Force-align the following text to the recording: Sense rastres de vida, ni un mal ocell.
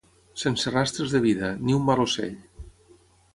Sense 0.43 0.71
rastres 0.75 1.13
de 1.17 1.21
vida, 1.25 1.51
ni 1.67 1.77
un 1.81 1.85
mal 1.91 2.03
ocell. 2.07 2.35